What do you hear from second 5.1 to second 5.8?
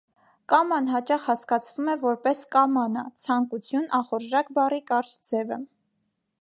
ձևը։